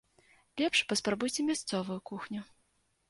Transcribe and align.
Лепш 0.61 0.79
паспрабуйце 0.93 1.41
мясцовую 1.53 1.99
кухню. 2.13 2.41